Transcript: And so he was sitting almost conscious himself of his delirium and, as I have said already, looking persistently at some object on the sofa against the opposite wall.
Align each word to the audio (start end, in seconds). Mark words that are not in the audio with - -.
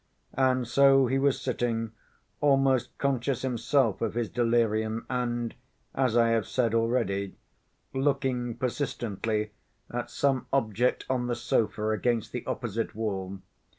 And 0.33 0.67
so 0.67 1.05
he 1.05 1.19
was 1.19 1.39
sitting 1.39 1.91
almost 2.39 2.89
conscious 2.97 3.43
himself 3.43 4.01
of 4.01 4.15
his 4.15 4.29
delirium 4.29 5.05
and, 5.11 5.53
as 5.93 6.17
I 6.17 6.29
have 6.29 6.47
said 6.47 6.73
already, 6.73 7.35
looking 7.93 8.55
persistently 8.55 9.51
at 9.91 10.09
some 10.09 10.47
object 10.51 11.05
on 11.07 11.27
the 11.27 11.35
sofa 11.35 11.91
against 11.91 12.31
the 12.31 12.43
opposite 12.47 12.95
wall. 12.95 13.41